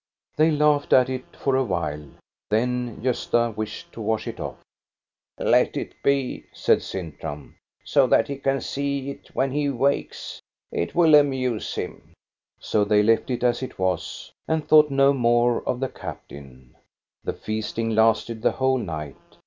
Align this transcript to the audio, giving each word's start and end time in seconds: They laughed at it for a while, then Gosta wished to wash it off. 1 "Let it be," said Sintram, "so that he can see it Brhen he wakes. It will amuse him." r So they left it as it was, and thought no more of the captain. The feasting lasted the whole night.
They 0.35 0.49
laughed 0.49 0.93
at 0.93 1.11
it 1.11 1.25
for 1.35 1.55
a 1.55 1.63
while, 1.63 2.03
then 2.49 3.03
Gosta 3.03 3.55
wished 3.55 3.91
to 3.91 4.01
wash 4.01 4.25
it 4.25 4.39
off. 4.39 4.55
1 5.35 5.51
"Let 5.51 5.77
it 5.77 5.93
be," 6.01 6.45
said 6.53 6.81
Sintram, 6.81 7.53
"so 7.83 8.07
that 8.07 8.27
he 8.27 8.37
can 8.37 8.61
see 8.61 9.11
it 9.11 9.31
Brhen 9.35 9.51
he 9.51 9.69
wakes. 9.69 10.41
It 10.71 10.95
will 10.95 11.13
amuse 11.13 11.75
him." 11.75 12.01
r 12.03 12.13
So 12.59 12.83
they 12.83 13.03
left 13.03 13.29
it 13.29 13.43
as 13.43 13.61
it 13.61 13.77
was, 13.77 14.31
and 14.47 14.67
thought 14.67 14.89
no 14.89 15.13
more 15.13 15.61
of 15.69 15.79
the 15.79 15.89
captain. 15.89 16.75
The 17.23 17.33
feasting 17.33 17.91
lasted 17.93 18.41
the 18.41 18.53
whole 18.53 18.79
night. 18.79 19.37